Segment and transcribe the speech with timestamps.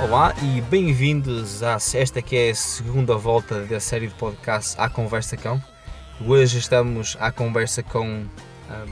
[0.00, 4.88] Olá e bem-vindos à esta que é a segunda volta da série de podcast À
[4.88, 5.60] Conversa Com.
[6.26, 8.24] Hoje estamos à conversa com
[8.70, 8.86] ah,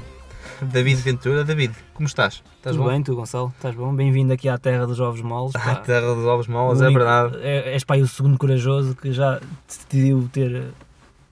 [0.65, 1.45] David Ventura.
[1.45, 2.43] David, como estás?
[2.57, 2.91] Estás Tudo bom?
[2.91, 3.53] bem, tu Gonçalo?
[3.57, 3.95] Estás bom?
[3.95, 5.55] Bem-vindo aqui à terra dos ovos moles.
[5.57, 7.39] À terra dos ovos moles, é verdade.
[7.41, 10.65] É, és pá, aí o segundo corajoso que já decidiu ter eh,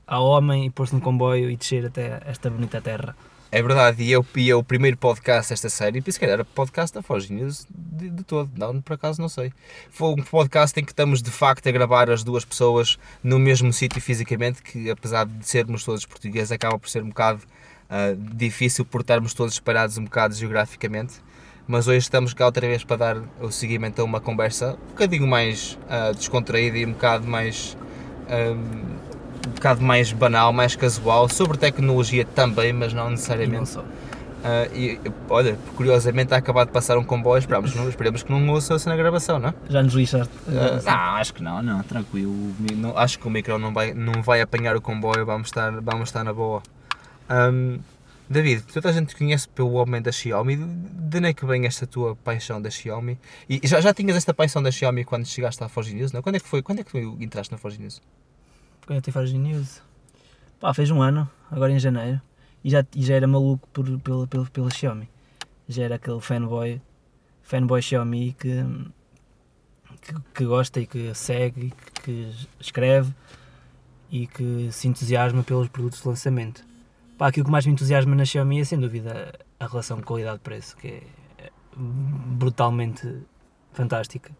[0.06, 3.16] a homem e pôr-se no comboio e descer até esta bonita terra.
[3.54, 6.44] É verdade, e eu e é o primeiro podcast desta série, e se calhar era
[6.44, 9.52] podcast da Forge News de, de todo, não, por acaso não sei.
[9.90, 13.70] Foi um podcast em que estamos de facto a gravar as duas pessoas no mesmo
[13.70, 17.42] sítio fisicamente, que apesar de sermos todos portugueses, acaba por ser um bocado
[17.92, 21.14] ah, difícil por estarmos todos espalhados um bocado geograficamente.
[21.68, 25.26] Mas hoje estamos cá outra vez para dar o seguimento a uma conversa um bocadinho
[25.26, 27.76] mais ah, descontraída e um bocado mais.
[28.28, 28.56] ah,
[29.46, 33.68] um bocado mais banal, mais casual, sobre tecnologia também, mas não E não necessariamente.
[33.68, 33.84] só.
[34.44, 38.30] Ah, e olha, curiosamente está a acabar de passar um comboio, esperamos, não, esperemos que
[38.32, 39.50] não ouça-se na gravação, não?
[39.50, 39.54] é?
[39.68, 40.32] Já nos lixaste.
[40.48, 42.34] Ah, não, acho que não, não, tranquilo.
[42.76, 46.08] Não- acho que o micro não vai, não vai apanhar o comboio, vamos estar, vamos
[46.08, 46.60] estar na boa.
[47.28, 47.80] Ahm,
[48.28, 51.44] David, toda a gente te conhece pelo homem da Xiaomi, de de onde é que
[51.44, 53.18] vem esta tua paixão da Xiaomi?
[53.46, 56.22] E já, já tinhas esta paixão da Xiaomi quando chegaste à Forge News, não?
[56.22, 56.62] Quando é que foi?
[56.62, 58.00] Quando é que tu entraste na Forge News?
[58.86, 59.82] Quando eu te faz news.
[60.58, 62.18] Pá, fez um ano, agora em janeiro,
[62.64, 65.06] e já, e já era maluco por, pela, pela, pela Xiaomi.
[65.68, 66.80] Já era aquele fanboy,
[67.42, 68.64] fanboy Xiaomi que,
[70.00, 73.12] que, que gosta e que segue, que, que escreve
[74.10, 76.64] e que se entusiasma pelos produtos de lançamento.
[77.22, 80.88] Pá, aquilo que mais me entusiasma na Xiaomi é sem dúvida a relação qualidade-preço, que
[81.38, 83.18] é brutalmente
[83.72, 84.32] fantástica.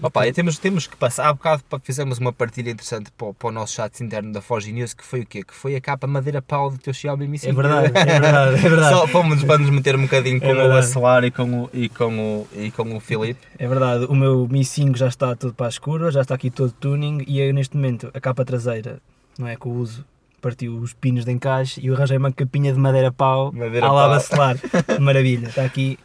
[0.00, 3.48] Opa, e temos, temos que passar, há bocado fizemos uma partilha interessante para, o- para
[3.48, 5.42] o nosso chat interno da Forge News, que foi o quê?
[5.42, 7.50] Que foi a capa madeira pau do teu Xiaomi Mi 5.
[7.50, 8.94] É verdade, é verdade, é verdade.
[8.94, 10.72] Só fomos para nos meter um bocadinho com É o.
[10.76, 13.40] Acelar e com o, e com o, e com o Filipe.
[13.58, 16.50] É verdade, o meu Mi 5 já está todo para a escura, já está aqui
[16.52, 19.00] todo tuning e eu, neste momento a capa traseira,
[19.36, 20.04] não é que eu uso,
[20.44, 23.92] partiu os pinos de encaixe e eu arranjei uma capinha de madeira pau Madeira à
[23.92, 24.10] lá pau.
[24.10, 24.56] bacelar.
[25.00, 25.98] Maravilha, está aqui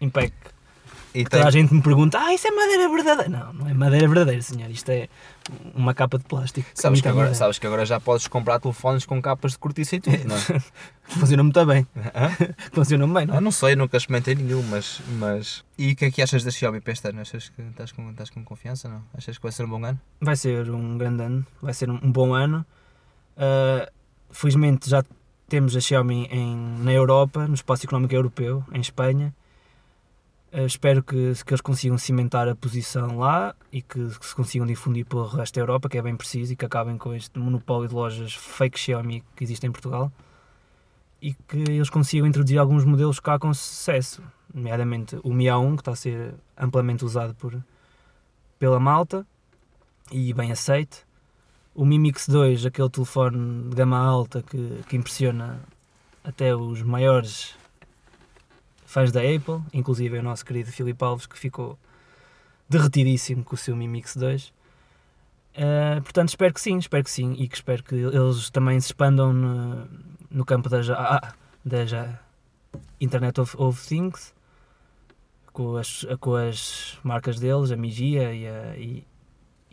[0.00, 0.32] impec.
[1.12, 3.28] E Toda tem, a gente me pergunta, ah, isso é madeira verdadeira.
[3.28, 5.08] Não, não é madeira verdadeira, senhor, isto é
[5.74, 6.68] uma capa de plástico.
[6.72, 7.34] sabes, que agora, madeira.
[7.36, 10.62] sabes que agora já podes comprar telefones com capas de cortiça e tudo, não é?
[11.10, 11.84] Funciona muito bem,
[12.14, 12.30] Hã?
[12.72, 13.40] funciona bem, não Ah, é?
[13.40, 15.64] não sei, nunca experimentei nenhum, mas, mas...
[15.76, 17.20] E o que é que achas da Xiaomi para este ano?
[17.22, 19.02] Achas que estás com, estás com confiança, não?
[19.12, 19.98] Achas que vai ser um bom ano?
[20.20, 22.64] Vai ser um grande ano, vai ser um bom ano.
[23.40, 23.90] Uh,
[24.30, 25.02] felizmente já
[25.48, 29.34] temos a Xiaomi em, na Europa, no espaço económico europeu, em Espanha.
[30.52, 34.66] Uh, espero que, que eles consigam cimentar a posição lá e que, que se consigam
[34.66, 37.88] difundir pelo resto da Europa, que é bem preciso, e que acabem com este monopólio
[37.88, 40.12] de lojas fake Xiaomi que existe em Portugal.
[41.22, 44.22] E que eles consigam introduzir alguns modelos cá com sucesso,
[44.52, 47.58] nomeadamente o Mi A1, que está a ser amplamente usado por,
[48.58, 49.26] pela malta
[50.10, 51.09] e bem aceite.
[51.80, 55.58] O Mi Mix 2, aquele telefone de gama alta que, que impressiona
[56.22, 57.56] até os maiores
[58.84, 61.78] fãs da Apple, inclusive o nosso querido Filipe Alves, que ficou
[62.68, 64.48] derretidíssimo com o seu Mi Mix 2.
[65.56, 68.88] Uh, portanto, espero que sim, espero que sim, e que espero que eles também se
[68.88, 69.88] expandam no,
[70.30, 71.32] no campo da, ah,
[71.64, 72.20] da ja-
[73.00, 74.34] Internet of, of Things,
[75.50, 79.06] com as, com as marcas deles, a Migia e a, e,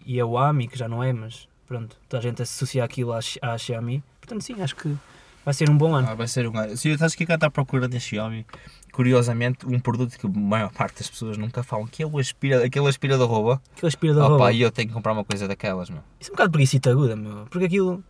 [0.05, 0.25] e a
[0.69, 4.03] que já não é, mas pronto, toda a gente associa aquilo à, à Xiaomi.
[4.21, 4.95] Portanto, sim, acho que
[5.43, 6.07] vai ser um bom ano.
[6.09, 6.75] Ah, vai ser um ano.
[6.75, 8.45] Se estás aqui cá está procurando a Xiaomi,
[8.91, 12.65] curiosamente, um produto que a maior parte das pessoas nunca falam, que é o aspira,
[12.65, 13.51] aquele aspirador robô.
[13.75, 14.49] Aquele aspirador Opa, robô.
[14.49, 16.01] e eu tenho que comprar uma coisa daquelas, meu.
[16.19, 17.45] Isso é um bocado preguiçita aguda, meu.
[17.49, 18.03] Porque aquilo.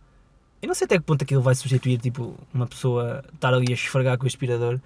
[0.60, 3.74] Eu não sei até que ponto aquilo vai substituir, tipo, uma pessoa estar ali a
[3.74, 4.80] esfregar com o aspirador.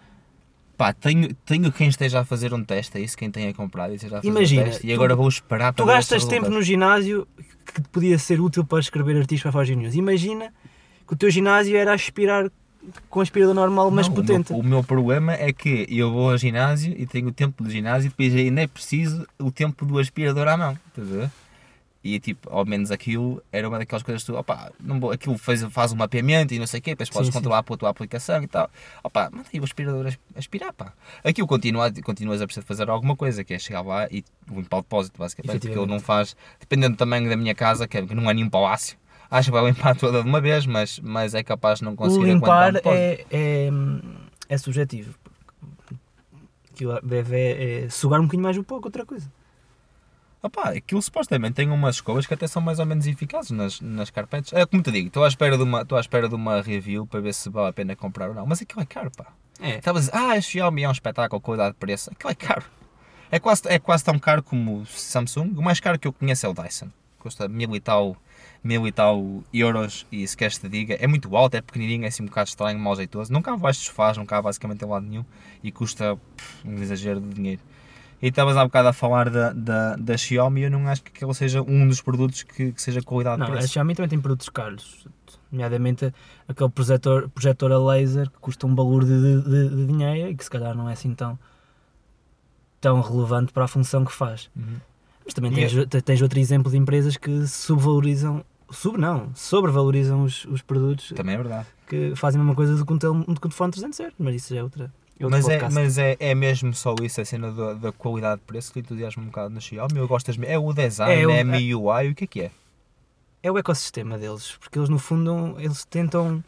[0.82, 3.94] Pá, tenho, tenho quem esteja a fazer um teste, é isso, quem tenha comprado e
[3.94, 4.84] esteja a fazer Imagina, um teste.
[4.88, 7.25] E agora vou esperar para Tu gastas tempo no ginásio
[7.65, 9.95] que podia ser útil para escrever artigos para Forge News.
[9.95, 10.53] Imagina
[11.06, 12.51] que o teu ginásio era aspirar
[13.09, 14.53] com um aspirador normal, mas Não, potente.
[14.53, 17.62] O meu, o meu problema é que eu vou ao ginásio e tenho o tempo
[17.62, 20.77] do ginásio e depois ainda é preciso o tempo do aspirador à mão.
[20.89, 21.30] Estás a ver?
[22.04, 25.39] E tipo, ao menos aquilo era uma daquelas coisas que tu, opá, não vou, aquilo
[25.39, 27.39] faz, faz um mapeamento e não sei o quê, depois podes Sim, sim.
[27.39, 28.69] controlar pela tua aplicação e tal.
[29.04, 30.93] Opá, manda aí o aspirador a aspirar, pá.
[31.22, 34.83] Aquilo continua, continuas a precisar fazer alguma coisa, que é chegar lá e limpar o
[34.83, 38.15] depósito, basicamente, porque ele não faz, dependendo do tamanho da minha casa, que é- que
[38.16, 38.97] não é nenhum palácio,
[39.31, 41.97] acho que vai limpar toda de uma vez, mas, mas é capaz de não O
[41.97, 43.71] conseguir aguentar limpar um é, é,
[44.49, 45.15] é subjetivo.
[46.72, 49.31] Aquilo deve é, é sugar um bocadinho mais um pouco, outra coisa.
[50.42, 54.10] Opá, aquilo supostamente tem umas escovas que até são mais ou menos eficazes nas, nas
[54.10, 54.53] carpetes.
[54.53, 57.06] É como te digo, estou à, espera de uma, estou à espera de uma review
[57.06, 58.44] para ver se vale a pena comprar ou não.
[58.44, 59.27] Mas aquilo é caro, pá.
[59.60, 59.77] É.
[59.77, 62.10] Estava a dizer, ah, este Xiaomi é um espetáculo, qualidade-preço.
[62.10, 62.65] Aquilo é caro.
[63.30, 65.54] É quase, é quase tão caro como o Samsung.
[65.56, 66.89] O mais caro que eu conheço é o Dyson.
[67.21, 68.16] Custa mil e tal,
[68.65, 72.09] mil e tal euros e se queres te diga, é muito alto, é pequenininho, é
[72.09, 73.33] assim um bocado estranho, mal jeitoso.
[73.33, 75.24] Não cabe abaixo dos sofás, não cabe basicamente em lado nenhum
[75.62, 77.62] e custa pff, um exagero de dinheiro.
[78.22, 81.10] E estavas há bocado a falar da, da, da Xiaomi e eu não acho que
[81.10, 83.72] aquele seja um dos produtos que, que seja qualidade Não, de a preço.
[83.72, 85.09] Xiaomi também tem produtos caros,
[85.51, 86.15] nomeadamente
[86.47, 90.45] aquele projetor, projetor a laser que custa um valor de, de- de dinheiro e que
[90.45, 91.36] se calhar não é assim tão,
[92.80, 94.48] tão relevante para a função que faz.
[94.57, 94.77] Uhum.
[95.25, 100.45] Mas também tens, te- tens outro exemplo de empresas que subvalorizam, sub não, sobrevalorizam os,
[100.45, 101.66] os produtos Também é verdade.
[101.89, 104.15] que fazem a mesma coisa do que um, tel- do que um telefone 300 euros,
[104.18, 104.92] mas isso já é outra.
[105.20, 108.47] É Mas, é, mas é, é mesmo só isso, a cena da, da qualidade de
[108.47, 109.97] preço que entusiasma um bocado na Xiaomi.
[109.97, 112.41] Eu gosto das, é o design, É, é, eu- a MIUI, o que é que
[112.42, 112.50] é?
[113.42, 116.42] É o ecossistema deles, porque eles no fundo eles tentam.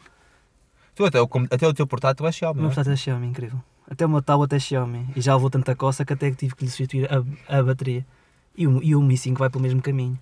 [0.95, 2.73] Tu até o, até o teu portátil é Xiaomi, O meu é?
[2.73, 3.61] portátil é Xiaomi, incrível.
[3.89, 6.63] Até o meu tablet é Xiaomi e já levou tanta coça que até tive que
[6.63, 8.05] lhe substituir a, a bateria.
[8.57, 10.17] E o, e o Mi 5 vai pelo mesmo caminho.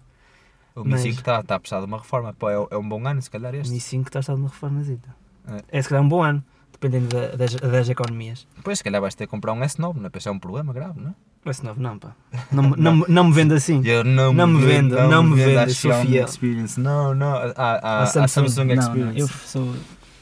[0.76, 2.34] O Mi Mas- 5 está tá a precisar de uma reforma.
[2.34, 3.72] Pô, é, é um bom ano, se calhar O este.
[3.72, 5.16] Mi 5 está a estar numa reformazita.
[5.48, 5.78] É.
[5.78, 5.82] É.
[5.82, 6.44] se calhar um bom ano,
[6.88, 8.48] dependendo da- das, das economias.
[8.56, 10.10] Depois, se calhar vais ter que comprar um S9, não é?
[10.10, 11.14] Pois é um problema grave, não é?
[11.46, 12.16] O S9 não, pá.
[12.52, 13.82] Não, me- não, não me vende assim.
[13.86, 16.26] Eu não, Não me vendo, vendo, não me vendo, eu sou Xiaomi fiel.
[16.26, 16.80] Experience.
[16.80, 19.20] Não, não, a, a, A a Samsung, não, não, Experience.
[19.20, 19.74] eu sou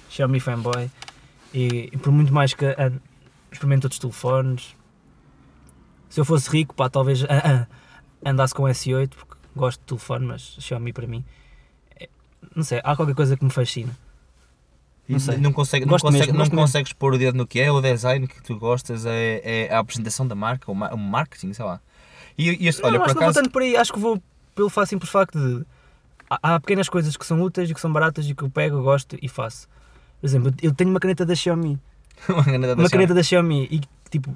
[0.09, 0.89] Xiaomi fanboy
[1.53, 2.91] e, e por muito mais que ah,
[3.51, 4.75] experimento outros telefones,
[6.09, 7.67] se eu fosse rico, pá, talvez ah,
[8.23, 11.23] ah, andasse com S8 porque gosto de telefone, mas Xiaomi para mim,
[11.99, 12.09] é-
[12.55, 13.95] não sei, há qualquer coisa que me fascina.
[15.11, 15.37] Não sei.
[15.37, 16.55] Não, consegue, não, consegue, mesmo, não mesmo.
[16.57, 19.79] consegues pôr o dedo no que é, o design que tu gostas, é, é a
[19.79, 21.79] apresentação da marca, o, ma- o marketing, sei lá.
[22.37, 23.51] E, e este, olha, não, por acho que não vou acaso.
[23.51, 24.21] por aí, acho que vou
[24.55, 25.65] pelo fácil simples facto de
[26.29, 28.81] há, há pequenas coisas que são úteis e que são baratas e que eu pego,
[28.81, 29.67] gosto e faço.
[30.19, 31.79] Por exemplo, eu tenho uma caneta da Xiaomi.
[32.29, 32.89] uma caneta da uma Xiaomi.
[32.89, 34.35] caneta da Xiaomi e tipo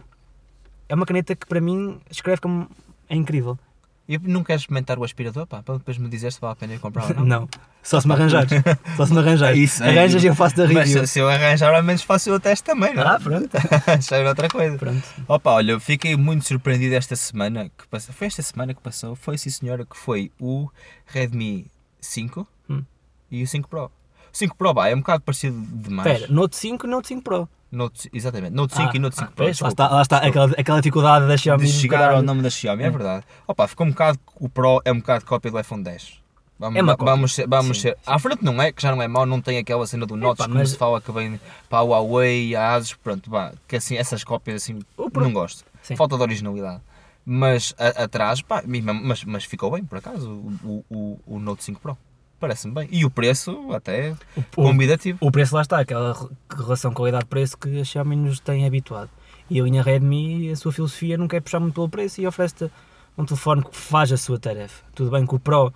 [0.90, 2.70] é uma caneta que para mim escreve como
[3.10, 3.58] é incrível.
[4.08, 5.64] E não queres experimentar o aspirador, pá?
[5.64, 7.26] Para depois me dizer se vale a pena eu comprar ou não.
[7.26, 7.50] Não.
[7.82, 8.52] Só se me arranjares.
[8.96, 9.58] Só se me arranjares.
[9.60, 9.90] Isso, é.
[9.90, 11.08] Arranjas e eu faço da Mas review.
[11.08, 13.06] se, se eu arranjar, ao menos faço o teste também, não é?
[13.08, 13.50] Ah, pronto.
[14.08, 14.78] Já era outra coisa.
[14.78, 15.04] Pronto.
[15.28, 18.14] Opa, olha, eu fiquei muito surpreendido esta semana que passou.
[18.14, 20.70] Foi esta semana que passou, foi sim senhora, que foi o
[21.08, 21.66] Redmi
[22.00, 22.84] 5 Hum.
[23.32, 23.86] e o 5 Pro.
[23.86, 23.92] O
[24.32, 26.12] 5 Pro, pá, é um bocado parecido demais.
[26.12, 27.50] Espera, Note 5 Note 5 Pro.
[27.76, 29.46] Note, exatamente, Note 5 Ah, e Note 5 ah, Pro.
[29.46, 31.66] lá está, lá está aquela, aquela dificuldade da Xiaomi.
[31.66, 32.90] de chegar ao nome da Xiaomi, é É.
[32.90, 33.24] verdade.
[33.48, 36.20] Opa, ficou um bocado, o Pro é um bocado cópia do iPhone 10.
[36.58, 37.98] Vamos, É uma va- cópia, vamos ser, vamos sim, ser.
[38.08, 40.36] À frente não é, que já não é mau, não tem aquela cena do Notch
[40.40, 41.38] Epá, como mas- se fala que vem
[41.70, 45.66] para a Huawei, a Asus, pronto, vá, que assim, essas cópias assim, Pro- não gosto.
[45.84, 45.96] Sim.
[45.98, 46.82] Falta de originalidade.
[47.26, 50.30] Mas a- atrás, pá, mas, mas ficou bem, por acaso,
[50.64, 51.98] o, o, o Note 5 Pro.
[52.40, 52.88] Parece-me bem.
[52.92, 55.18] E o preço, até O, convidativo.
[55.22, 56.28] o preço lá está, aquela re-
[56.58, 59.10] relação qualidade-preço que a Xiaomi nos tem habituado.
[59.50, 62.70] E a linha Redmi, a sua filosofia não quer puxar muito pelo preço e oferece-te
[63.18, 64.84] um telefone que faz a sua tarefa.
[64.94, 65.74] Tudo bem que o Pro,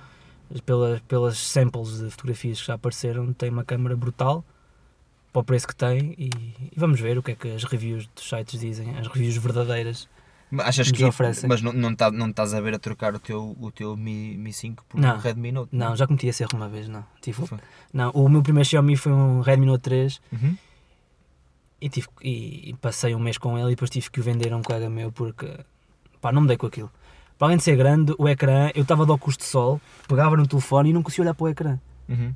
[0.65, 4.43] pelas, pelas samples de fotografias que já apareceram, tem uma câmera brutal
[5.31, 6.25] para o preço que tem e,
[6.59, 10.09] e vamos ver o que é que as reviews dos sites dizem, as reviews verdadeiras.
[10.51, 11.03] Mas Achas que.
[11.03, 11.47] oferecem.
[11.47, 14.35] Mas não, não, tá, não estás a ver a trocar o teu, o teu Mi,
[14.37, 15.15] Mi 5 por Não.
[15.15, 15.69] um Redmi Note?
[15.75, 17.05] Não, já cometi esse erro uma vez, não.
[17.21, 17.59] Tive, Foi.
[17.93, 20.57] não, o meu primeiro Xiaomi foi um Redmi Note 3 Uhum.
[21.81, 24.51] e, tive, e, e passei um mês com ele e depois tive que o vender
[24.51, 25.47] a um colega meu porque
[26.19, 26.91] pá, não me dei com aquilo.
[27.37, 30.45] Para além de ser grande, o ecrã, eu estava de óculos de sol, pegava no
[30.47, 31.79] telefone e não conseguia olhar para o ecrã.
[32.09, 32.33] Uhum.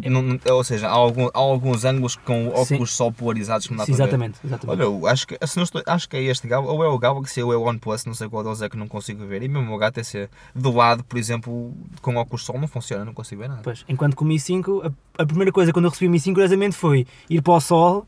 [0.00, 2.86] Tipo, não- ou seja, há, algum- há alguns ângulos com óculos Sim.
[2.86, 4.02] sol polarizados que não dá Sim, para ver.
[4.08, 4.80] exatamente, exatamente.
[4.80, 6.98] Olha, eu acho que, se não estou- acho que é este Gal, ou é o
[6.98, 9.42] Galaxy ou é o OnePlus, não sei qual deles é que não consigo ver.
[9.42, 11.72] E mesmo o HTC do lado, por exemplo,
[12.02, 13.60] com óculos de sol não funciona, não consigo ver nada.
[13.64, 14.82] Pois, enquanto que o Mi 5,
[15.18, 17.60] a, a primeira coisa quando eu recebi o Mi 5, curiosamente, foi ir para o
[17.60, 18.06] sol,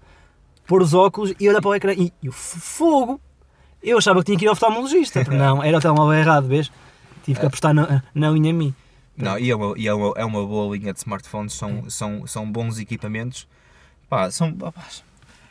[0.67, 3.21] pôr os óculos e olhar para o ecrã e, e o fogo!
[3.83, 6.71] Eu achava que tinha que ir ao oftalmologista, não, era o telemóvel errado, vês?
[7.25, 8.75] Tive que apostar na, na linha Mi.
[9.19, 12.27] Não, e, é uma, e é, uma, é uma boa linha de smartphones, são, são,
[12.27, 13.47] são bons equipamentos.
[14.09, 14.73] Pá, são, pá,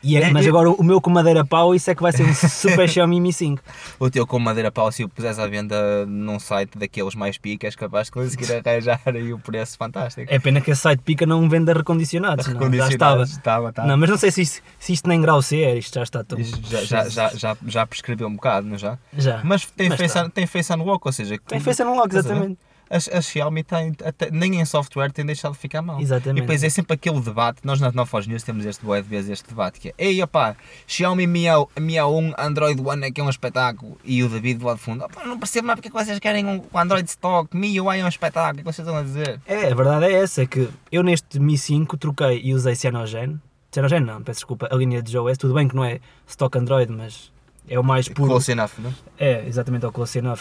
[0.04, 2.12] E é- É, mas eu- agora o meu com madeira pau, isso é que vai
[2.12, 3.62] ser um super Xiaomi Mi 5.
[4.00, 7.68] o teu com madeira pau, se o puseres à venda num site daqueles mais pica,
[7.68, 10.32] és capaz de conseguir arranjar aí o preço fantástico.
[10.32, 12.76] É pena que esse site pica não venda recondicionados, não, já estava.
[12.76, 13.88] Recondicionados, estava, estava.
[13.88, 16.24] Não, mas não sei se isto, se isto nem grau C é, isto já está
[16.24, 16.40] tão...
[16.42, 18.98] Já, já, já, já, já prescreveu um bocado, não já?
[19.18, 19.42] Já.
[19.44, 20.24] Mas tem, Mas face, tá.
[20.26, 22.58] un- tem face unlock, ou seja, Tem Face Unlock, exatamente.
[22.90, 26.00] A, a Xiaomi tem, até, nem em software tem deixado de ficar mal.
[26.00, 26.38] Exatamente.
[26.40, 29.30] E depois é sempre aquele debate, nós na Nova News temos este boé de vezes
[29.32, 30.56] este debate, que é Ei opá,
[30.88, 34.64] Xiaomi Mi, A- Mi A1 Android One é que é um espetáculo e o David
[34.64, 37.56] lado de fundo, opá, não percebo mais porque é que vocês querem um Android Stock,
[37.56, 39.40] Mi UI é um espetáculo, o que é que vocês estão a dizer?
[39.46, 43.40] É, a verdade é essa, é que eu neste Mi 5 troquei e usei Cyanogen.
[43.72, 46.92] Cyanogen não, peço desculpa, a linha de OS, tudo bem que não é stock Android,
[46.92, 47.32] mas
[47.70, 48.30] é o mais puro.
[48.30, 48.94] Close enough, não?
[49.18, 50.40] É, exatamente ao Close Enough,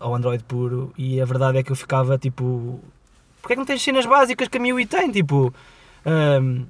[0.00, 2.80] ao Android puro, e a verdade é que eu ficava tipo.
[3.40, 5.10] Porquê é que não tens cenas básicas que a MIUI tem?
[5.10, 5.52] Tipo,
[6.06, 6.66] hum,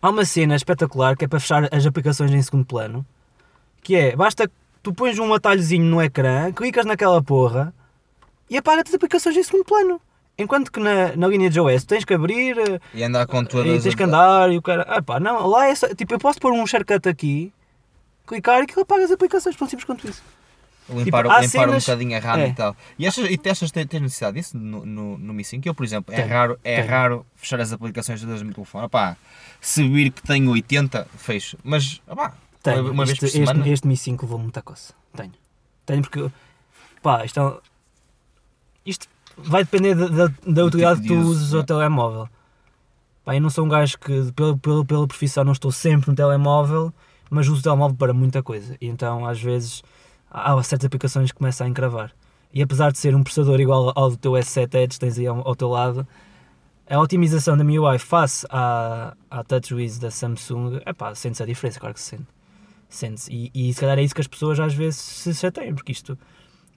[0.00, 3.04] há uma cena espetacular que é para fechar as aplicações em segundo plano,
[3.82, 4.50] que é, basta
[4.82, 7.74] tu pões um atalhozinho no ecrã, clicas naquela porra
[8.48, 10.00] e apaga-te as aplicações em segundo plano.
[10.38, 13.46] Enquanto que na, na linha de OS tens que abrir, eh, E andar com e
[13.46, 14.82] todas tens que andar e o cara.
[14.82, 15.88] Ah pá, não, lá é só.
[15.94, 17.52] Tipo, eu posso pôr um shortcut aqui,
[18.26, 20.22] clicar e aquilo apaga as aplicações, tão simples quanto isso.
[20.88, 22.48] limpar, Tipo, há limpar um cenas- bocadinho a RAM é.
[22.48, 22.76] e tal.
[22.98, 23.60] E, achas, e que tens
[24.02, 25.66] necessidade disso no, no, no Mi 5?
[25.68, 28.84] Eu, por exemplo, é, raro, é raro fechar as aplicações todas no meu telefone.
[28.86, 29.16] Opá,
[29.60, 31.56] se vir que tenho 80, fecho.
[31.64, 32.82] Mas, opá, Tenho.
[32.82, 33.60] uma, uma vez este, por semana.
[33.60, 34.92] Este, este Mi 5 levou muita coisa.
[35.14, 35.32] Tenho.
[35.84, 36.30] Tenho porque.
[37.02, 37.58] Pá, isto, é um-
[38.84, 39.06] isto
[39.36, 41.66] vai depender da, da, da utilidade tipo que tu uses ao né?
[41.66, 42.28] telemóvel.
[43.24, 46.16] Pá, eu não sou um gajo que, pelo, pelo, pela profissão, não estou sempre no
[46.16, 46.92] telemóvel,
[47.30, 48.76] mas uso o telemóvel para muita coisa.
[48.80, 49.82] E então, às vezes,
[50.30, 52.12] há certas aplicações que começam a encravar.
[52.52, 55.46] E apesar de ser um processador igual ao do teu S7 Edge, tens aí ao,
[55.46, 56.06] ao teu lado,
[56.88, 61.94] a otimização da MIUI face à, à TouchWiz da Samsung, epá, sente-se a diferença, claro
[61.94, 62.26] que se sente.
[62.88, 63.32] sente-se.
[63.32, 66.16] E, e se calhar é isso que as pessoas às vezes se chateiam, porque isto,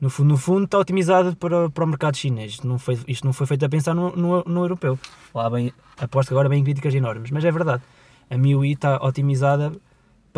[0.01, 2.53] no fundo, no fundo está otimizado para, para o mercado chinês.
[2.53, 4.97] Isto não foi, isto não foi feito a pensar no, no, no europeu.
[5.33, 7.83] Lá bem, aposto que agora bem críticas enormes, mas é verdade.
[8.29, 9.71] A MIUI está otimizada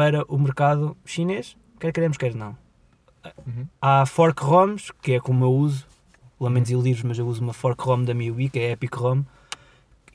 [0.02, 2.58] para o mercado chinês, quer queremos, quer não.
[3.46, 3.68] Uhum.
[3.80, 5.86] Há fork ROMs, que é como eu uso,
[6.40, 8.96] lamentos e livros, mas eu uso uma fork ROM da MIUI, que é a Epic
[8.96, 9.22] ROM,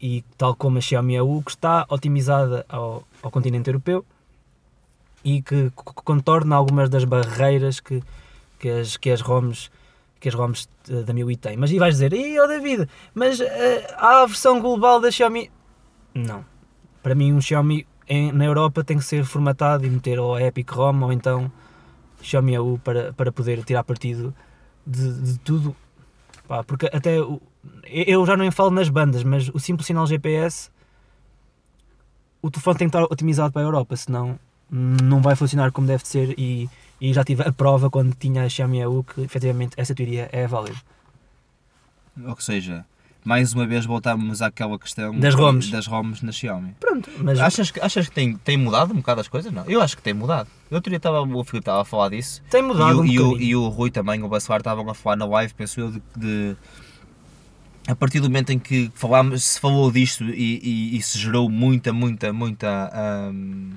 [0.03, 4.05] e tal como a Xiaomi EU, que está otimizada ao, ao continente europeu
[5.23, 8.03] e que, co- contorna algumas das barreiras que,
[8.59, 9.71] que, as, que as ROMs
[10.19, 11.57] que as ROMs eh, da MIUI têm.
[11.57, 15.49] Mas e vais dizer, e oh David, mas eh, há a versão global da Xiaomi?
[16.13, 16.45] Não.
[17.05, 20.43] Para mim um Xiaomi em- na Europa tem que ser formatado e meter ou a
[20.43, 21.51] Epic ROM ou então
[22.23, 24.35] Xiaomi para, para poder tirar partido
[24.87, 25.75] de, de tudo.
[26.49, 27.41] Pá, porque até o-
[27.85, 30.71] eu já não falo nas bandas, mas o simples sinal GPS
[32.43, 34.39] o telefone tem que estar otimizado para a Europa, senão
[34.71, 36.69] não vai funcionar como deve ser e,
[37.01, 40.47] e já tive a prova quando tinha a Xiaomi EU que efetivamente essa teoria é
[40.47, 40.77] válida.
[42.25, 42.85] Ou seja,
[43.27, 45.71] mais uma vez voltamos àquela questão Das ROMs.
[45.71, 46.75] das ROMs na Xiaomi.
[46.81, 49.53] Pronto, mas Achas que, achas que tem, tem mudado um bocado as coisas?
[49.53, 49.65] Não.
[49.67, 50.49] Eu acho que tem mudado.
[50.71, 53.05] Eu outro dia estava, o Filipe estava a falar disso tem e mudado o, um
[53.05, 55.91] e, o, e o Rui também, o Bassoar, estavam a falar na live, penso eu,
[55.91, 56.57] de, de-
[57.89, 61.49] a partir do momento em que falámos, se falou disto e, e- e se gerou
[61.49, 62.91] muita, muita, muita
[63.33, 63.73] hum,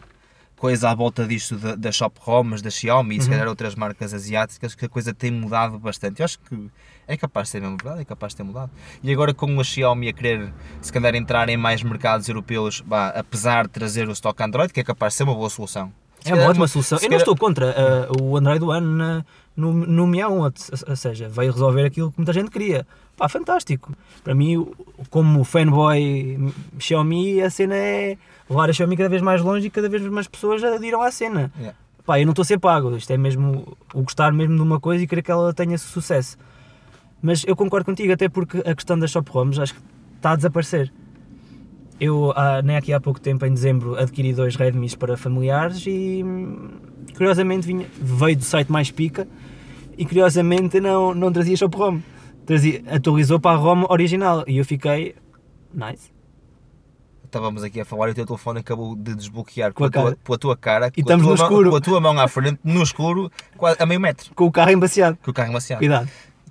[0.55, 3.31] coisa à volta disto da, da Shop ROMs, da Xiaomi e se Uhum.
[3.33, 6.19] calhar outras marcas asiáticas, que a coisa tem mudado bastante.
[6.21, 6.69] Eu acho que
[7.09, 8.69] é capaz de ser mesmo verdade, é capaz de ter mudado.
[9.03, 13.09] E agora com a Xiaomi a querer, se calhar, entrar em mais mercados europeus, bah,
[13.09, 15.91] apesar de trazer o stock Android, que é capaz de ser uma boa solução.
[16.21, 16.99] Se É uma ótima solução.
[17.01, 17.73] Eu não estou contra
[18.11, 19.25] uh, o Android One na-
[19.55, 20.53] no, no Mi A1,
[20.87, 22.85] ou, seja, veio resolver aquilo que muita gente queria.
[23.17, 23.91] Pá, fantástico.
[24.23, 24.65] Para mim,
[25.09, 28.17] como fanboy Xiaomi, a cena é
[28.49, 31.51] levar a Xiaomi cada vez mais longe e cada vez mais pessoas adiram à cena.
[31.57, 31.77] Yeah.
[32.05, 34.79] Pá, eu não estou a ser pago, isto é mesmo o gostar mesmo de uma
[34.79, 36.37] coisa e querer que ela tenha sucesso.
[37.21, 39.81] Mas eu concordo contigo, até porque a questão das shop ROMs acho que
[40.15, 40.91] está a desaparecer.
[41.99, 46.23] Eu, há, nem aqui há pouco tempo, em dezembro, adquiri dois Redmis para familiares e
[46.25, 46.69] hum,
[47.13, 49.27] curiosamente vinha, veio do site mais pica
[49.97, 51.99] e curiosamente não, não trazia shop ROM.
[52.45, 55.13] Trazia, atualizou para a ROM original e eu fiquei
[55.73, 56.09] nice.
[57.25, 60.33] Estávamos aqui a falar e o teu telefone acabou de desbloquear Com a tua, com
[60.33, 61.69] a tua cara, E com, a tua no mão, escuro.
[61.69, 63.31] com a tua mão à frente, no escuro,
[63.77, 65.15] a meio metro, Com o carro embaciado.
[65.21, 65.79] com o carro embaciado.
[65.79, 66.09] Cuidado.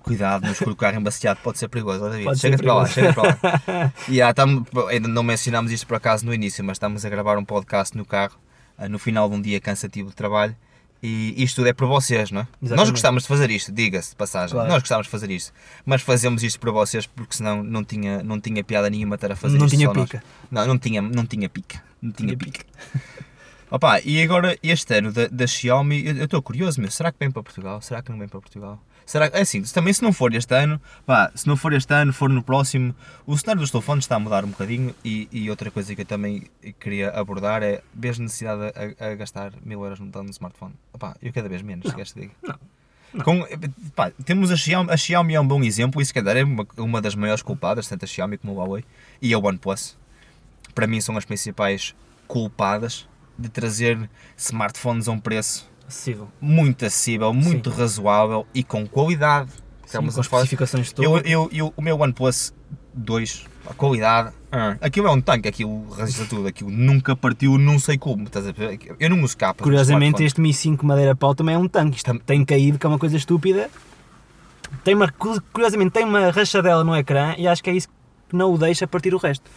[0.09, 2.23] Cuidado, escuro, o carro embaciado pode ser perigoso, David.
[2.25, 3.93] Pode ser Chega-te para lá, chega para lá.
[4.07, 7.45] E tamo- ainda não mencionámos isto por acaso no início, mas estamos a gravar um
[7.45, 8.37] podcast no carro,
[8.77, 10.55] ah, no final de um dia cansativo de trabalho.
[11.01, 12.43] E isto tudo é para vocês, não é?
[12.43, 12.91] Nós Exatamente.
[12.91, 14.53] gostamos de fazer isto, diga-se de passagem.
[14.53, 14.67] Claro.
[14.69, 15.53] Nós gostamos de fazer isto.
[15.85, 19.35] Mas fazemos isto para vocês porque senão não tinha, não tinha piada nenhuma estar a
[19.35, 20.09] fazer não isto tinha só nós.
[20.09, 20.23] pica.
[20.51, 21.81] Não, não tinha, não tinha pica.
[22.01, 22.65] Não tinha, Tinha pica.
[23.71, 27.19] Opa, e agora este ano da, da Xiaomi, eu eu estou curioso, meu, será que
[27.19, 27.79] vem para Portugal?
[27.81, 28.81] Será que não vem para Portugal?
[29.09, 31.91] Será que, é assim, também se não for este ano, pá, se não for este
[31.91, 32.93] ano, for no próximo,
[33.25, 36.05] o cenário dos telefones está a mudar um bocadinho e, e outra coisa que eu
[36.05, 36.43] também
[36.79, 40.75] queria abordar é, vês necessidade a, a gastar mil euros num, smartphone?
[40.93, 42.33] Opa, eu cada vez menos, se queres que diga.
[42.43, 43.23] Não.
[43.23, 43.47] Com,
[43.95, 46.67] pá, temos a Xiaomi, a Xiaomi é um bom exemplo e se calhar é uma,
[46.77, 48.85] uma das maiores culpadas, tanto a Xiaomi como a Huawei
[49.19, 49.97] e a OnePlus.
[50.75, 51.95] Para mim são as principais
[52.27, 56.27] culpadas de trazer smartphones a um preço Acessível.
[56.39, 57.77] muito acessível, muito Sim.
[57.77, 59.49] razoável e com qualidade.
[59.85, 61.29] Sim, a com falar- especificações eu, todas.
[61.31, 62.53] eu, eu, o meu OnePlus
[62.93, 67.79] 2, a qualidade, ah, aquilo é um tanque, aquilo resiste tudo, aquilo nunca partiu, não
[67.79, 68.79] sei como, estás a ver?
[68.99, 69.63] Eu não uso capa.
[69.63, 71.97] Curiosamente, este Mi 5 Madeira Pau também é um tanque.
[71.97, 73.69] Isto tem caído, que é uma coisa estúpida.
[74.83, 75.11] Tem uma,
[75.51, 77.87] curiosamente, tem uma rachadela no ecrã e acho que é isso
[78.29, 79.49] que não o deixa partir o resto.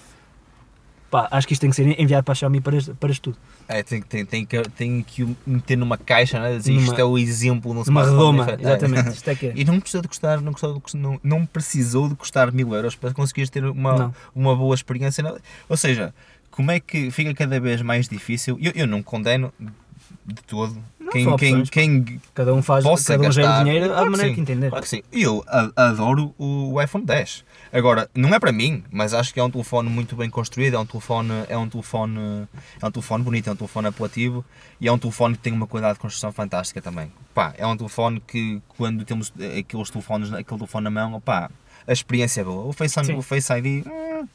[1.12, 3.20] Pá, acho que isto tem que ser enviado para a Xiaomi para, este- para este
[3.20, 3.36] tudo.
[3.68, 6.56] É, tem, tem, tem, que, tem que o meter numa caixa, né?
[6.56, 9.08] dizer Numa- isto é o exemplo no Uma smartphone redoma, exatamente.
[9.14, 9.52] Isto é que é.
[9.54, 13.12] E não precisou de custar, não, custou não, não precisou de custar mil euros para
[13.12, 14.14] conseguires ter uma, Não.
[14.34, 15.22] uma boa experiência.
[15.68, 16.14] Ou seja,
[16.50, 18.58] como é que fica cada vez mais difícil?
[18.58, 19.52] Eu, eu não condeno
[20.24, 21.72] de todo Não, quem, quem, opções, pá.
[21.74, 23.64] quem Cada um faz, cada um gera gastar.
[23.64, 24.68] dinheiro à Claro que maneira sim, que entender.
[24.70, 25.02] Claro que sim.
[25.12, 25.44] Eu
[25.76, 27.44] adoro o iPhone 10.
[27.72, 30.78] Agora, não é para mim, mas acho que é um telefone muito bem construído, é
[30.78, 32.46] um telefone, é um telefone,
[32.80, 34.44] é um telefone bonito, é um telefone apelativo
[34.78, 37.10] e é um telefone que tem uma qualidade de construção fantástica também.
[37.34, 41.50] Pá, é um telefone que quando temos aqueles telefones, aquele telefone na mão, pá,
[41.86, 42.64] a experiência é boa.
[42.66, 43.14] O Face, Sim.
[43.16, 44.28] o Face ID, hum,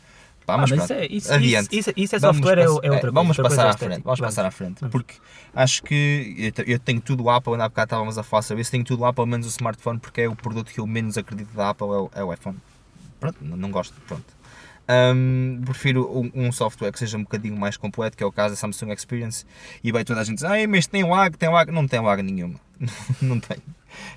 [0.44, 2.80] pá, Ah, mas, mas pronto, isso é, isso, isso, isso, é Vamos software, é, o-
[2.82, 3.12] é outra coisa.
[3.12, 4.04] Vamos outra passar coisa à frente, estética.
[4.06, 4.92] vamos passar à frente, Vamos.
[4.92, 5.14] porque
[5.54, 8.62] acho que eu te- eu tenho tudo Apple, ainda há bocado estávamos a falar sobre
[8.64, 11.54] isso, tenho tudo Apple, menos o smartphone, porque é o produto que eu menos acredito
[11.54, 12.58] da Apple, é o, é o iPhone.
[13.20, 14.26] Pronto, não, gosto, pronto.
[14.90, 18.54] Hum, prefiro um, um software que seja um bocadinho mais completo, que é o caso
[18.54, 19.46] da Samsung Experience,
[19.84, 22.60] e vai toda a gente dizer, mas tem lag, tem lag, não tem lag nenhuma,
[23.22, 23.58] não tem.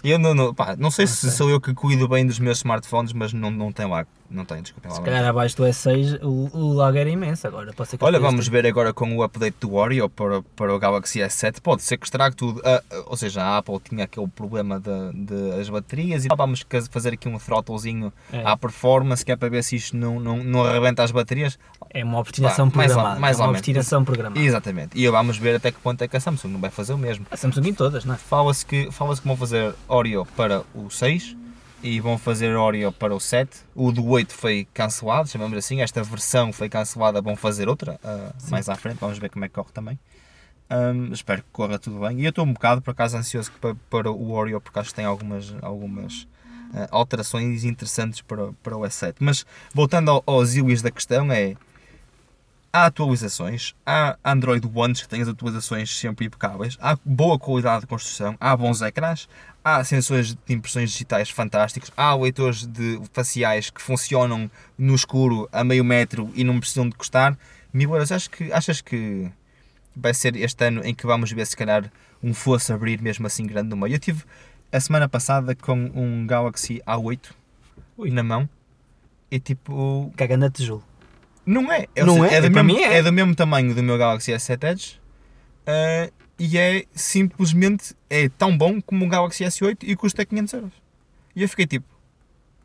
[0.05, 1.31] Eu não, não, pá, não sei Não se sei.
[1.31, 4.63] sou eu que cuido bem dos meus smartphones, mas não, não tem lag, não tem,
[4.63, 4.97] desculpem lá.
[4.97, 7.73] Se calhar abaixo do S6 o, o lag era imenso agora.
[7.73, 10.79] Pode ser que Olha, vamos ver agora com o update do Oreo para, para o
[10.79, 11.61] Galaxy S7.
[11.61, 12.61] Pode ser que estrague tudo.
[12.65, 16.63] Ah, ah, ou seja, a Apple tinha aquele problema de, de as baterias e vamos
[16.63, 18.43] ca- fazer aqui um throttlezinho É.
[18.45, 21.59] à performance, que é para ver se isto não, não, não arrebenta as baterias.
[21.93, 23.21] É uma obstinação Pá, mais ou- programada.
[23.21, 24.39] mais é uma obstinação programada.
[24.41, 24.99] Exatamente.
[24.99, 27.27] E vamos ver até que ponto é que a Samsung não vai fazer o mesmo.
[27.31, 28.17] A Samsung em todas, não é?
[28.17, 31.37] Fala-se que, fala que vão fazer Oreo para o 6
[31.83, 33.51] e vão fazer Oreo para o 7.
[33.75, 35.81] O do 8 foi cancelado, chamamos assim.
[35.81, 38.99] Esta versão foi cancelada, vão fazer outra ah, mais à frente.
[39.01, 39.99] Vamos ver como é que corre também.
[40.69, 42.21] Ahm, espero que corra tudo bem.
[42.21, 44.95] E eu estou um bocado, por acaso, ansioso para, para o Oreo, porque acho que
[44.95, 46.29] tem algumas, algumas
[46.75, 49.17] ah, alterações interessantes para, para o S7.
[49.19, 51.57] Mas voltando ao, aos íuis da questão, é
[52.73, 57.87] há atualizações, há Android One que tem as atualizações sempre impecáveis, há boa qualidade de
[57.87, 59.29] construção, há bons ecrãs,
[59.65, 65.63] há sensores de impressões digitais fantásticos, há leitores de faciais que funcionam no escuro a
[65.63, 67.37] meio metro e não precisam de custar
[67.73, 68.11] mil euros.
[68.13, 69.31] Acho que, achas que
[69.95, 71.91] vai ser este ano em que vamos ver se calhar
[72.23, 73.95] um fosse abrir mesmo assim grande no meio?
[73.95, 74.25] Eu tive
[74.73, 77.33] a semana passada com um Galaxy A8
[77.99, 78.11] Ui.
[78.11, 78.49] na mão
[79.31, 80.85] e tipo Cagando a tijolo.
[81.45, 81.87] não é.
[81.99, 82.41] Ou Não seja, é?
[82.41, 83.03] do Para mesmo, mim é.
[83.03, 85.01] do mesmo tamanho do meu Galaxy S7 Edge
[85.67, 90.73] eh, e é simplesmente é tão bom como um Galaxy S8 e custa 500 euros.
[91.37, 91.87] E eu fiquei tipo,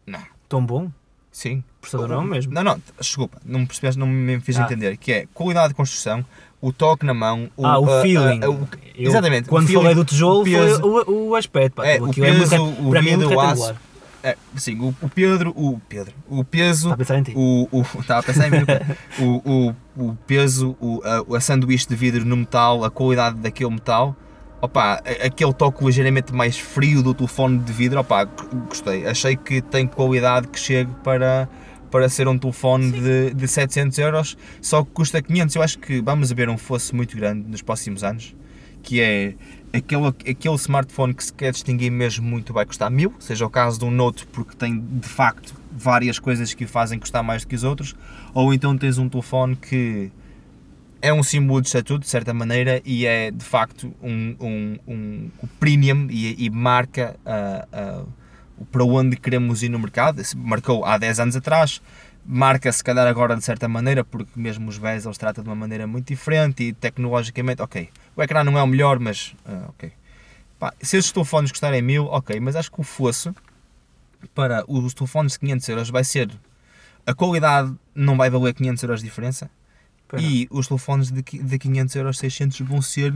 [0.07, 0.89] não, Tão bom.
[1.31, 1.63] sim.
[1.81, 2.53] Processador não é mesmo.
[2.53, 4.63] Não, não, desculpa, não me percebeste, não me fiz Ah.
[4.63, 4.97] entender.
[4.97, 6.25] Que é qualidade de construção,
[6.61, 8.39] o toque na mão, o, ah, o a- feeling.
[8.45, 10.79] o- Eu, exatamente, Quando o feeling, falei do tijolo, o peso.
[10.79, 11.75] foi o, o aspecto.
[11.75, 13.75] Pá, É, aquilo o é muito peso, o para mim é muito aço.
[14.25, 17.33] É, sim, o, o Pedro, o Pedro, o peso, Está a pensar em ti.
[17.35, 18.65] o, o, estava a pensar em mim,
[19.19, 23.69] o, o, o peso, o, a, a sanduíche de vidro no metal, a qualidade daquele
[23.69, 24.15] metal,
[24.59, 28.25] opa, aquele toque ligeiramente mais frio do telefone de vidro, opa,
[28.67, 29.05] gostei.
[29.05, 31.47] Achei que tem qualidade que chegue para,
[31.91, 35.55] para ser um telefone de, de 700 euros, só que custa 500.
[35.55, 38.35] Eu acho que vamos ver um fosse muito grande nos próximos anos,
[38.85, 39.33] que é
[39.73, 43.79] aquele, aquele smartphone que se quer distinguir mesmo muito vai custar mil, seja o caso
[43.79, 47.47] de um Note porque tem de facto várias coisas que o fazem custar mais do
[47.47, 47.95] que os outros,
[48.33, 50.11] ou então tens um telefone que
[51.01, 55.29] é um símbolo de estatuto de certa maneira e é de facto um, um, um,
[55.41, 58.03] o premium e, e marca ah,
[58.57, 61.81] o para onde queremos ir no mercado, marcou há 10 anos atrás,
[62.25, 65.85] marca se calhar agora de certa maneira, porque mesmo os bezels trata de uma maneira
[65.85, 69.91] muito diferente e tecnologicamente, ok, o ecrã não é o melhor, mas ah, ok.
[70.57, 73.31] Pá, se esses telefones custarem mil, ok, mas acho que o fosse
[74.33, 76.31] para os telefones de 500 euros vai ser
[77.05, 79.49] a qualidade não vai valer 500 euros de diferença
[80.11, 80.19] não.
[80.19, 83.13] e os telefones de, de 500 euros, 600 vão ser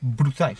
[0.00, 0.58] brutais.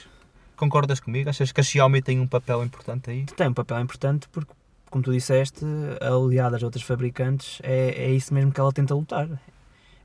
[0.56, 1.28] Concordas comigo?
[1.28, 3.24] Achas que a Xiaomi tem um papel importante aí?
[3.24, 4.52] Tem um papel importante porque,
[4.94, 5.64] como tu disseste,
[6.00, 9.28] aliada às outras fabricantes, é, é isso mesmo que ela tenta lutar.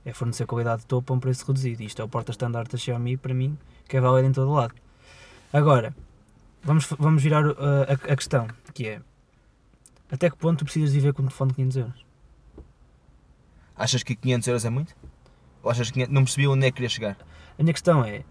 [0.03, 1.83] É fornecer qualidade de topo a um preço reduzido.
[1.83, 3.55] Isto é o porta-estandarte da Xiaomi, para mim,
[3.87, 4.73] que é válido em todo lado.
[5.53, 5.95] Agora,
[6.63, 7.55] vamos, vamos virar uh,
[7.87, 8.99] a, a questão, que é
[10.11, 12.05] até que ponto tu precisas viver com um telefone de 500 euros?
[13.75, 14.95] Achas que 500 euros é muito?
[15.61, 17.15] Ou achas que 500 não percebi onde é que queria chegar?
[17.59, 18.23] A minha questão é,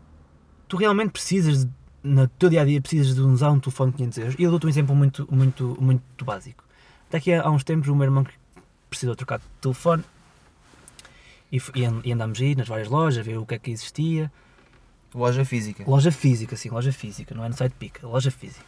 [0.67, 1.73] tu realmente precisas, de-
[2.09, 4.35] no teu dia a dia, precisas de usar um telefone de 500 euros?
[4.39, 6.65] E eu dou-te um exemplo muito, muito, muito básico.
[7.09, 8.27] Até que há uns tempos o meu irmão
[8.91, 10.03] precisou trocar de telefone
[11.53, 11.59] e,
[12.05, 14.31] e andámos aí nas várias lojas, a ver o que é que existia.
[15.15, 15.85] Loja física.
[15.87, 18.65] Loja física, sim, loja física, não é no site Pica, loja física.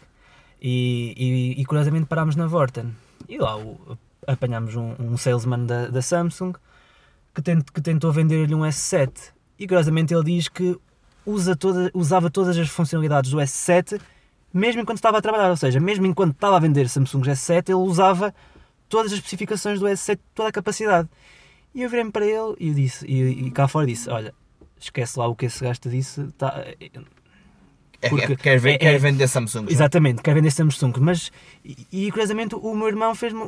[0.60, 1.14] E,
[1.56, 2.94] e, e curiosamente parámos na Vorten.
[3.28, 6.54] E lá o- apanhámos um, um salesman da, da Samsung
[7.34, 9.10] que, tent, que tentou vender-lhe um S7.
[9.58, 10.78] E curiosamente ele diz que
[11.26, 14.00] usa toda, usava todas as funcionalidades do S7
[14.52, 15.50] mesmo enquanto estava a trabalhar.
[15.50, 18.34] Ou seja, mesmo enquanto estava a vender Samsung S7, ele usava
[18.88, 21.08] todas as especificações do S7, toda a capacidade.
[21.72, 24.34] E eu virei-me para ele e, disse, e, e cá fora disse: Olha,
[24.80, 26.26] esquece lá o que esse gajo te disse.
[26.36, 26.64] Tá,
[28.02, 29.66] É, Porque é, quer, ver, é- quer é- vender Samsung.
[29.68, 31.30] Exatamente, quer vender Samsung, mas
[31.64, 33.42] e, e curiosamente o meu irmão fez-me.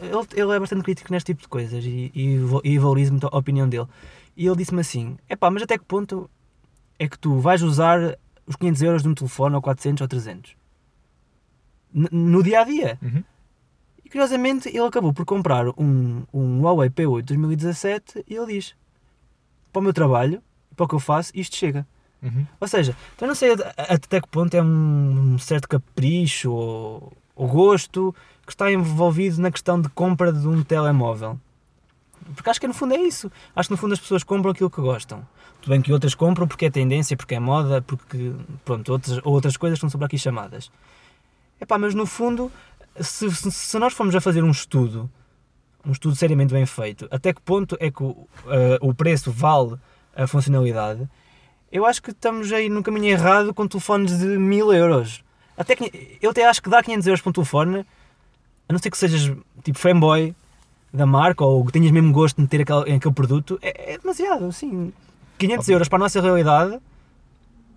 [0.00, 3.36] Ele, ele é bastante crítico neste tipo de coisas e, e, e valorizo muito a
[3.36, 3.86] opinião dele.
[4.36, 6.30] E ele disse-me assim: é pá, mas até que ponto
[6.98, 10.56] é que tu vais usar os 500 euros de um telefone ou 400 ou 300?
[11.94, 12.98] N- no dia a dia.
[13.02, 13.22] Uhum.
[14.04, 18.74] E curiosamente ele acabou por comprar um, um Huawei P8 2017 e ele diz:
[19.72, 20.42] para o meu trabalho,
[20.74, 21.86] para o que eu faço, isto chega.
[22.22, 22.46] Uhum.
[22.60, 27.12] Ou seja, então eu não sei até que ponto é um, um certo capricho ou,
[27.36, 31.38] ou gosto que está envolvido na questão de compra de um telemóvel.
[32.34, 33.30] Porque acho que no fundo é isso.
[33.54, 35.26] Acho que no fundo as pessoas compram aquilo que gostam.
[35.60, 38.32] Tudo bem que outras compram porque é tendência, porque é moda, porque
[38.64, 40.70] pronto, outras, outras coisas estão sobre aqui chamadas.
[41.60, 42.50] Epá, mas no fundo,
[43.00, 45.10] se, se, nós formos a fazer um estudo,
[45.84, 49.76] um estudo seriamente bem feito, até que ponto é que o, eh, o preço vale
[50.14, 51.08] a funcionalidade,
[51.70, 55.24] eu acho que estamos aí no caminho errado com telefones de 1000 euros.
[55.56, 55.76] Até
[56.22, 57.86] eu até acho que dar 500 euros para um telefone,
[58.68, 60.34] a não ser que sejas tipo fanboy
[60.92, 64.46] da marca ou que tenhas mesmo gosto de ter aquele, aquele produto, é, é demasiado,
[64.46, 64.92] assim.
[65.38, 65.74] 500 Ok.
[65.74, 66.78] euros para a nossa realidade,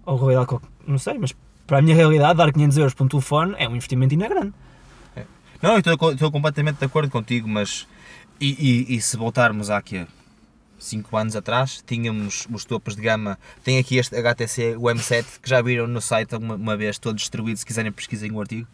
[0.06, 1.34] ou realidade, não sei, mas
[1.67, 4.54] para a minha realidade, dar 500 euros para um telefone é um investimento ainda grande.
[5.62, 7.88] Não, eu estou, estou completamente de acordo contigo, mas.
[8.39, 8.50] E,
[8.89, 10.08] e- e se voltarmos há aqui
[10.80, 13.38] 5 anos atrás, tínhamos os topos de gama.
[13.63, 17.15] Tem aqui este HTC, o M7, que já viram no site uma, uma vez, todo
[17.15, 17.60] distribuído.
[17.60, 18.67] Se quiserem, pesquisem o artigo.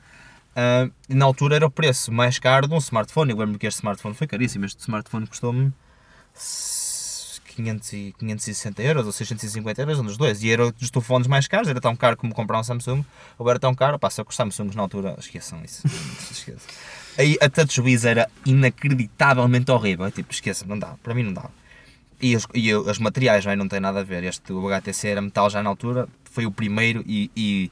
[0.60, 3.30] Ah, na altura era o preço mais caro de um smartphone.
[3.30, 4.66] Eu lembro que este smartphone foi caríssimo.
[4.66, 5.72] Este smartphone custou-me
[7.56, 10.42] 500 e 560 euros ou 650 euros, um dos dois.
[10.42, 13.06] E era dos telefones mais caros, era tão caro como comprar um Samsung,
[13.38, 15.84] ou era tão caro, pá, só que os Samsungs na altura, esqueçam isso.
[16.32, 16.68] esqueçam.
[17.20, 21.50] Aí a TouchWiz era inacreditavelmente horrível, tipo, esqueçam, não dá, para mim não dá.
[22.20, 23.56] E os, e os materiais não, é?
[23.56, 26.52] não tem nada a ver, este o HTC era metal já na altura, foi o
[26.52, 27.72] primeiro e, e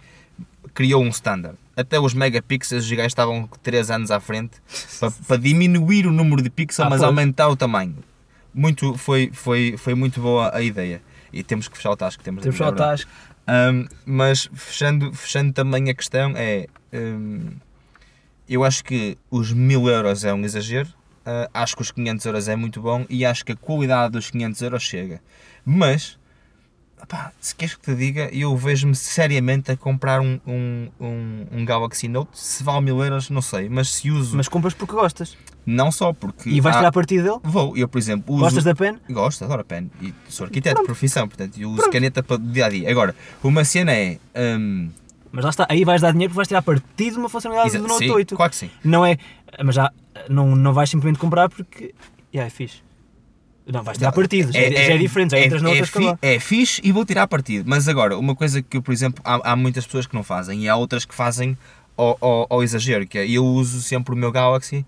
[0.73, 1.57] criou um standard.
[1.75, 4.57] Até os megapixels os gajos estavam 3 anos à frente
[4.99, 7.97] para, para diminuir o número de pixels, Ah, mas aumentar o tamanho.
[8.53, 11.01] Muito, foi, foi, foi muito boa a ideia.
[11.33, 12.23] E temos que fechar o tasco.
[12.23, 13.11] Temos, Temos só o tasco.
[13.47, 17.51] Um, mas fechando, fechando também a questão é um,
[18.49, 20.87] eu acho que os 1000 euros é um exagero
[21.27, 24.31] uh, acho que os 500 euros é muito bom e acho que a qualidade dos
[24.31, 25.21] 500 euros chega
[25.63, 26.17] mas
[27.05, 31.65] opá, se queres que te diga eu vejo-me seriamente a comprar um, um, um, um
[31.65, 35.37] Galaxy Note se vale 1000 euros não sei mas se uso Mas compras porque gostas.
[35.65, 37.39] não só porque E vais há- tirar partido dele?
[37.43, 38.97] vou eu por exemplo uso Gostas da pen?
[39.09, 39.89] Gosto, adoro a pen.
[40.01, 40.85] E sou arquiteto de Pronto.
[40.87, 41.93] profissão, portanto, eu uso Pronto.
[41.93, 42.89] caneta para o dia a dia.
[42.91, 44.17] Agora, uma cena é.
[44.35, 44.89] hum,
[45.31, 47.87] Mas lá está, aí vais dar dinheiro porque vais tirar partido de uma funcionalidade do
[47.87, 48.35] Note sim, 8.
[48.35, 48.69] Claro que sim.
[48.83, 49.17] Não é.
[49.63, 49.91] Mas já
[50.29, 51.93] não, não vais simplesmente comprar porque.
[52.33, 52.81] Yeah, é fixe.
[53.67, 56.35] Não, vais tirar partido, já é, já é diferente, já entras é, noutras fi, é,
[56.35, 57.67] é fixe e vou tirar partido.
[57.67, 60.69] Mas agora, uma coisa que, por exemplo, há, há muitas pessoas que não fazem e
[60.69, 61.57] há outras que fazem
[61.97, 64.85] ao, ao, ao exagero, que é eu uso sempre o meu Galaxy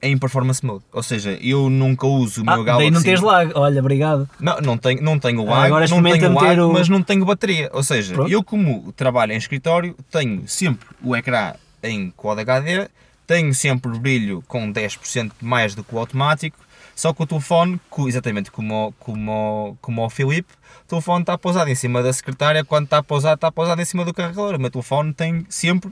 [0.00, 0.84] em performance mode.
[0.92, 2.84] Ou seja, eu nunca uso o ah, meu Galaxy.
[2.84, 3.50] daí não tens lag.
[3.54, 4.28] Olha, obrigado.
[4.38, 7.24] Não, não tenho, não tenho Ah, lag, agora não tenho lag, o- mas não tenho
[7.24, 7.70] bateria.
[7.72, 8.30] Ou seja, Pronto.
[8.30, 12.88] eu como trabalho em escritório, tenho sempre o ecrã em Quad HD,
[13.26, 16.58] tenho sempre brilho com 10% mais do que o automático,
[16.94, 19.32] só que o telefone, exatamente como, como,
[19.70, 20.52] o- como o Filipe,
[20.84, 24.04] o telefone está pousado em cima da secretária, quando está pousado, está pousado em cima
[24.04, 24.54] do carregador.
[24.54, 25.90] O meu telefone tem sempre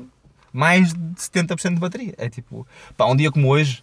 [0.53, 2.15] mais de 70% de bateria.
[2.19, 3.83] É tipo, pá, um dia como hoje,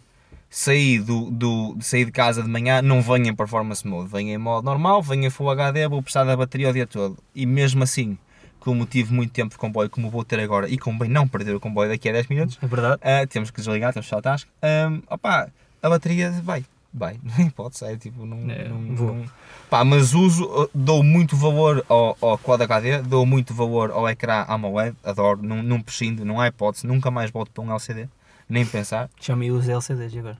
[0.49, 4.37] saí, do, do, saí de casa de manhã, não venho em performance mode, venho em
[4.37, 7.17] modo normal, venho em Full HD, vou precisar da bateria o dia todo.
[7.35, 8.17] E mesmo assim,
[8.59, 11.59] como tive muito tempo de comboio, como vou ter agora, e convém não perder o
[11.59, 12.99] comboio daqui a 10 minutos, É verdade.
[13.03, 15.49] ah, temos que desligar, temos que fechar task, um, opá,
[15.81, 16.63] a bateria vai.
[16.93, 19.13] Vai, nem pode ser, tipo, não, É, não, vou.
[19.15, 19.25] não-
[19.69, 24.43] Pá, mas uso, dou muito valor ao, ao Quad HD, dou muito valor ao ecrã
[24.47, 28.09] AMOLED, adoro, não, não prescindo, não há hipótese, nunca mais volto para um LCD,
[28.49, 29.07] nem pensar.
[29.19, 30.37] Xiaomi usa LCDs agora.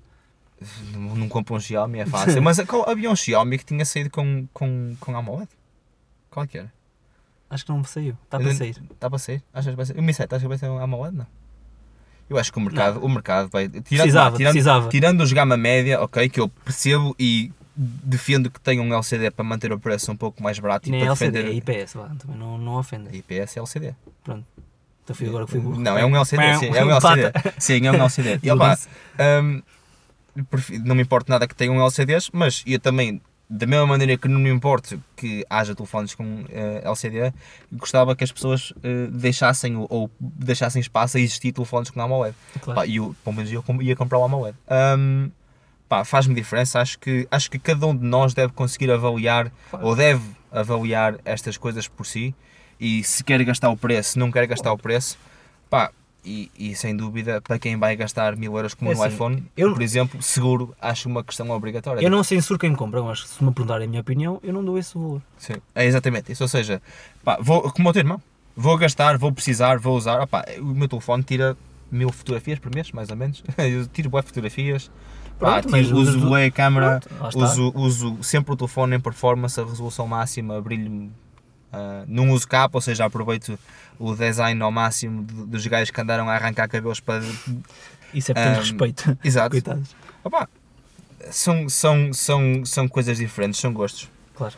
[0.92, 2.42] Não, não compro um Xiaomi, é fácil.
[2.44, 5.50] Mas qual- havia um Xiaomi que tinha saído com, com, com AMOLED?
[6.32, 6.74] Qual é que era?
[7.50, 8.16] Acho que não saiu.
[8.26, 8.78] Está para sair.
[8.92, 9.44] Está para sair?
[9.54, 9.98] Achas que vai ser?
[9.98, 11.16] O Mi 7, achas que vai ser um AMOLED?
[11.18, 11.28] Não.
[12.30, 13.68] Eu acho que o mercado, o mercado vai.
[13.68, 14.90] Tirando, Precisava, tirando, precisava.
[14.90, 19.44] tirando os gama média, ok, que eu percebo e defendo que tenham um LCD para
[19.44, 21.74] manter o preço um pouco mais barato E e nem é para LCD, defender.
[21.74, 23.10] é IPS, vá, também não, não ofenda.
[23.16, 23.96] IPS é LCD.
[24.24, 24.46] Pronto.
[25.04, 25.80] Então fui agora que fui burro.
[25.80, 27.32] Não, é um LCD, sim, é um LCD.
[27.58, 28.40] Sim, é um LCD.
[28.44, 28.78] E, opa,
[30.50, 34.28] prefiro- não me importa nada que tenham LCDs, mas eu também, da mesma maneira que
[34.28, 37.34] não me importo que haja telefones com eh, LCD,
[37.74, 42.36] gostava que as pessoas eh, deixassem ou, ou deixassem espaço a existir telefones com AMOLED.
[42.62, 42.80] Claro.
[42.80, 44.56] Pá, e eu, pelo menos eu ia comprar o AMOLED.
[45.88, 49.88] Pá, faz-me diferença, acho que, acho que cada um de nós deve conseguir avaliar, Claro.
[49.88, 52.36] ou deve avaliar estas coisas por si,
[52.80, 55.18] e se quer gastar o preço, se não quer gastar o preço,
[55.68, 55.92] pá,
[56.24, 59.44] e, e sem dúvida, para quem vai gastar mil euros como É no assim, iPhone,
[59.56, 62.02] eu- por exemplo, seguro, acho uma questão obrigatória.
[62.02, 64.78] Eu não censuro quem compra, mas se me perguntarem a minha opinião, eu não dou
[64.78, 65.22] esse valor.
[65.38, 66.44] Sim, é exatamente isso.
[66.44, 66.82] Ou seja,
[67.24, 68.22] pá, vou, como o teu irmão,
[68.56, 70.22] vou gastar, vou precisar, vou usar.
[70.22, 71.58] Opá, o meu telefone tira
[71.92, 73.44] mil fotografias por mês, mais ou menos.
[73.58, 74.92] Eu tiro boas fotografias.
[75.40, 79.00] Pá, Pronto, mas tiro, uso bué a câmera, Pronto, uso, uso sempre o telefone em
[79.00, 81.10] performance, a resolução máxima, brilho.
[81.72, 83.58] Ah, não uso capa, ou seja, aproveito
[83.98, 87.24] o design ao máximo dos gajos que andaram a arrancar cabelos para.
[88.14, 89.18] Isso é por ter Ahm, respeito.
[89.24, 89.52] Exato.
[89.52, 89.96] Coitados.
[90.24, 90.48] Opá,
[91.30, 94.10] são, são, são, são coisas diferentes, são gostos.
[94.36, 94.56] Claro.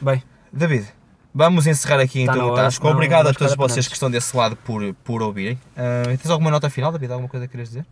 [0.00, 0.86] Bem, David,
[1.34, 2.86] vamos encerrar aqui Tá então o Tasco.
[2.88, 5.58] Obrigado a vamos todos vocês que estão desse lado por, por ouvirem.
[5.76, 7.12] Ah, tens alguma nota final, David?
[7.12, 7.86] Alguma coisa que queres dizer?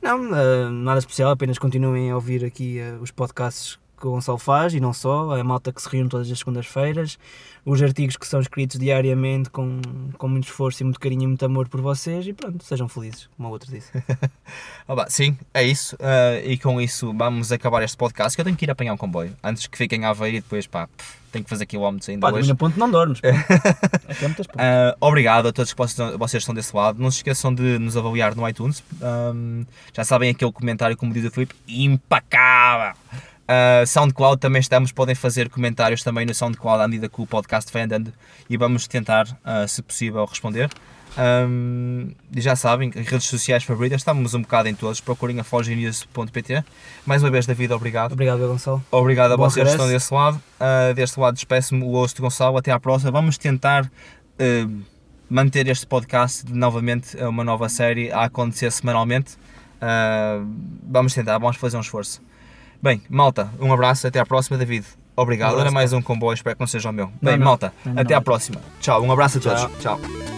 [0.00, 4.38] não, eh, nada especial, apenas continuem a ouvir aqui eh, os podcasts que o Gonçalo
[4.38, 7.18] faz e não só, a malta que se reúne todas as segundas-feiras,
[7.64, 9.80] os artigos que são escritos diariamente com,
[10.16, 13.28] com muito esforço e muito carinho e muito amor por vocês e pronto, sejam felizes,
[13.36, 13.92] como o outro disse.
[14.86, 15.96] Pá, sim, é isso.
[16.00, 18.36] Ah, e com isso vamos acabar este podcast.
[18.36, 20.66] Que eu tenho que ir apanhar um comboio antes que fiquem a ver e depois,
[20.66, 22.54] pá, pff, tenho que fazer quilómetros ainda Pá, hoje.
[22.54, 23.20] ponto não dormes.
[24.56, 27.00] Ah, obrigado a todos que vocês, vocês estão desse lado.
[27.00, 28.82] Não se esqueçam de nos avaliar no iTunes.
[29.02, 32.94] Ahm, já sabem aquele comentário, como diz o Filipe, impecável.
[33.48, 37.72] Ah, SoundCloud também estamos, podem fazer comentários também no SoundCloud à medida que o podcast
[37.72, 38.12] vai andando
[38.48, 40.68] e vamos tentar, ah, se possível, responder.
[42.36, 46.62] E já sabem, redes sociais favoritas, estamos um bocado em todos, procurem a forgenews.pt.
[47.06, 48.12] Mais uma vez, David, obrigado.
[48.12, 48.84] Obrigado, Gonçalo.
[48.90, 50.36] Obrigado a Bom vocês que estão desse lado.
[50.60, 52.58] Uh, deste lado, despeço-me o host Gonçalo.
[52.58, 53.10] Até à próxima.
[53.10, 54.82] Vamos tentar uh,
[55.28, 59.34] manter este podcast novamente, uh, uma nova série a acontecer semanalmente.
[59.82, 60.46] Uh,
[60.88, 62.27] vamos tentar, vamos fazer um esforço.
[62.82, 64.06] Bem, malta, um abraço.
[64.06, 64.86] Até à próxima, David.
[65.16, 65.48] Obrigado.
[65.48, 67.10] Um abraço, Era mais um comboio, espero que não seja o meu.
[67.20, 67.44] Bem, não.
[67.46, 68.18] malta, Não, até não.
[68.18, 68.60] à próxima.
[68.80, 69.62] Tchau, um abraço a todos.
[69.80, 69.98] Tchau.
[69.98, 70.37] Tchau.